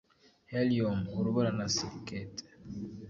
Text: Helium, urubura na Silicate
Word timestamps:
Helium, 0.51 0.99
urubura 1.17 1.49
na 1.57 1.65
Silicate 1.75 2.43